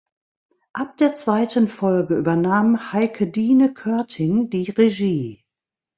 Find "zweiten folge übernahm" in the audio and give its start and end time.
1.13-2.91